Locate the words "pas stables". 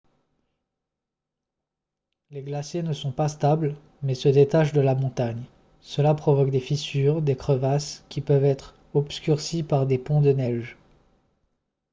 3.11-3.75